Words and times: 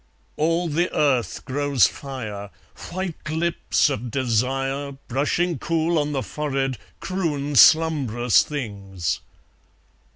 All 0.35 0.67
the 0.67 0.91
earth 0.95 1.45
grows 1.45 1.85
fire, 1.85 2.49
White 2.89 3.29
lips 3.29 3.87
of 3.87 4.09
desire 4.09 4.93
Brushing 4.93 5.59
cool 5.59 5.99
on 5.99 6.11
the 6.11 6.23
forehead, 6.23 6.79
croon 6.99 7.55
slumbrous 7.55 8.41
things. 8.41 9.19